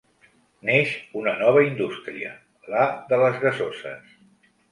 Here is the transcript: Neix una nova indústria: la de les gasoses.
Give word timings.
Neix 0.67 0.93
una 1.19 1.33
nova 1.41 1.61
indústria: 1.65 2.33
la 2.77 2.87
de 3.13 3.19
les 3.25 3.37
gasoses. 3.47 4.17